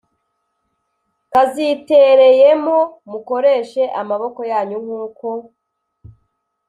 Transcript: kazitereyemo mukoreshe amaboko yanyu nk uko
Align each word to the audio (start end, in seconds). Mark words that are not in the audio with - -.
kazitereyemo 1.31 2.77
mukoreshe 3.11 3.83
amaboko 4.01 4.39
yanyu 4.51 4.77
nk 4.85 4.89
uko 5.03 5.27